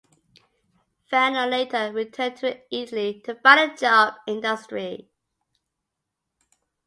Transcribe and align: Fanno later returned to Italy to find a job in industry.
Fanno 1.05 1.45
later 1.45 1.91
returned 1.93 2.35
to 2.37 2.59
Italy 2.75 3.21
to 3.23 3.35
find 3.35 3.71
a 3.71 3.75
job 3.77 4.15
in 4.25 4.37
industry. 4.37 5.11